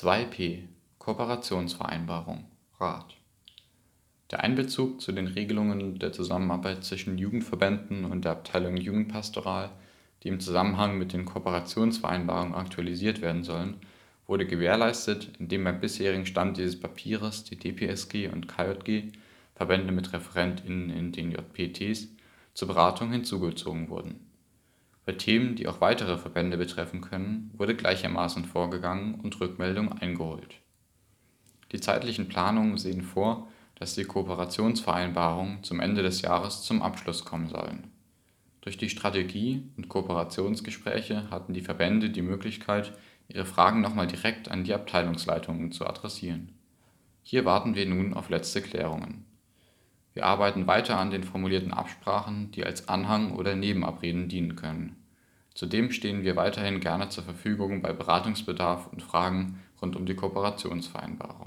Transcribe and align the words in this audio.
2p 0.00 0.60
Kooperationsvereinbarung 0.98 2.44
(Rat) 2.78 3.16
Der 4.30 4.44
Einbezug 4.44 5.00
zu 5.00 5.10
den 5.10 5.26
Regelungen 5.26 5.98
der 5.98 6.12
Zusammenarbeit 6.12 6.84
zwischen 6.84 7.18
Jugendverbänden 7.18 8.04
und 8.04 8.24
der 8.24 8.30
Abteilung 8.30 8.76
Jugendpastoral, 8.76 9.70
die 10.22 10.28
im 10.28 10.38
Zusammenhang 10.38 10.98
mit 10.98 11.12
den 11.12 11.24
Kooperationsvereinbarungen 11.24 12.54
aktualisiert 12.54 13.20
werden 13.22 13.42
sollen, 13.42 13.78
wurde 14.28 14.46
gewährleistet, 14.46 15.32
indem 15.40 15.64
beim 15.64 15.80
bisherigen 15.80 16.26
Stand 16.26 16.58
dieses 16.58 16.78
Papiers 16.78 17.42
die 17.42 17.56
DPSG 17.56 18.28
und 18.28 18.46
KJG 18.46 19.10
(Verbände 19.56 19.90
mit 19.90 20.12
ReferentInnen 20.12 20.90
in 20.90 21.10
den 21.10 21.32
JPTs) 21.32 22.06
zur 22.54 22.68
Beratung 22.68 23.10
hinzugezogen 23.10 23.88
wurden. 23.88 24.27
Bei 25.08 25.14
Themen, 25.14 25.56
die 25.56 25.66
auch 25.66 25.80
weitere 25.80 26.18
Verbände 26.18 26.58
betreffen 26.58 27.00
können, 27.00 27.50
wurde 27.56 27.74
gleichermaßen 27.74 28.44
vorgegangen 28.44 29.14
und 29.14 29.40
Rückmeldungen 29.40 29.90
eingeholt. 29.90 30.56
Die 31.72 31.80
zeitlichen 31.80 32.28
Planungen 32.28 32.76
sehen 32.76 33.00
vor, 33.00 33.48
dass 33.76 33.94
die 33.94 34.04
Kooperationsvereinbarungen 34.04 35.64
zum 35.64 35.80
Ende 35.80 36.02
des 36.02 36.20
Jahres 36.20 36.60
zum 36.60 36.82
Abschluss 36.82 37.24
kommen 37.24 37.48
sollen. 37.48 37.86
Durch 38.60 38.76
die 38.76 38.90
Strategie- 38.90 39.62
und 39.78 39.88
Kooperationsgespräche 39.88 41.30
hatten 41.30 41.54
die 41.54 41.62
Verbände 41.62 42.10
die 42.10 42.20
Möglichkeit, 42.20 42.92
ihre 43.28 43.46
Fragen 43.46 43.80
nochmal 43.80 44.08
direkt 44.08 44.50
an 44.50 44.64
die 44.64 44.74
Abteilungsleitungen 44.74 45.72
zu 45.72 45.86
adressieren. 45.86 46.52
Hier 47.22 47.46
warten 47.46 47.74
wir 47.74 47.86
nun 47.86 48.12
auf 48.12 48.28
letzte 48.28 48.60
Klärungen. 48.60 49.24
Wir 50.12 50.26
arbeiten 50.26 50.66
weiter 50.66 50.98
an 50.98 51.10
den 51.10 51.24
formulierten 51.24 51.72
Absprachen, 51.72 52.50
die 52.50 52.64
als 52.64 52.90
Anhang 52.90 53.32
oder 53.32 53.56
Nebenabreden 53.56 54.28
dienen 54.28 54.54
können. 54.54 54.97
Zudem 55.58 55.90
stehen 55.90 56.22
wir 56.22 56.36
weiterhin 56.36 56.78
gerne 56.78 57.08
zur 57.08 57.24
Verfügung 57.24 57.82
bei 57.82 57.92
Beratungsbedarf 57.92 58.86
und 58.92 59.02
Fragen 59.02 59.58
rund 59.82 59.96
um 59.96 60.06
die 60.06 60.14
Kooperationsvereinbarung 60.14 61.37